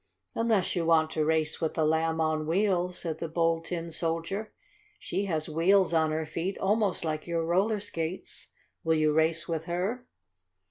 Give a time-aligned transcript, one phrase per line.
[0.33, 4.51] "Unless you want to race with the Lamb on Wheels," said the Bold Tin Soldier.
[4.97, 8.47] "She has wheels on her feet almost like your roller skates.
[8.83, 10.07] Will you race with her?"